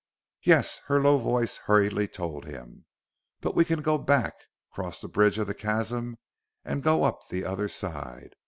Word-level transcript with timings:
"Yes," 0.41 0.79
her 0.87 0.99
low 0.99 1.19
voice 1.19 1.57
hurriedly 1.57 2.07
told 2.07 2.45
him. 2.45 2.85
"But 3.39 3.53
we 3.55 3.63
can 3.63 3.83
go 3.83 3.99
back, 3.99 4.33
cross 4.71 4.99
the 4.99 5.07
bridge 5.07 5.37
of 5.37 5.45
the 5.45 5.53
chasm 5.53 6.17
and 6.65 6.81
go 6.81 7.03
up 7.03 7.27
the 7.27 7.45
other 7.45 7.67
side. 7.67 8.33